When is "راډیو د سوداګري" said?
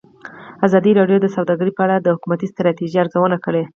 0.99-1.71